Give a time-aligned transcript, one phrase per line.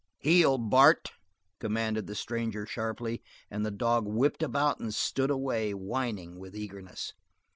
[0.17, 1.11] "Heel, Bart!"
[1.59, 7.13] commanded the stranger sharply, and the dog whipped about and stood away, whining with eagerness.